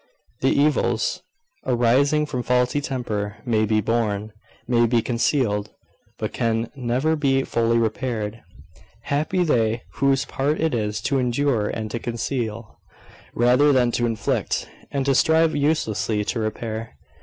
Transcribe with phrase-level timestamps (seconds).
[0.39, 1.21] The evils
[1.63, 4.33] arising from faulty temper may be borne,
[4.67, 5.69] may be concealed,
[6.17, 8.41] but can never be fully repaired.
[9.03, 12.79] Happy they whose part it is to endure and to conceal,
[13.35, 16.95] rather than to inflict, and to strive uselessly to repair!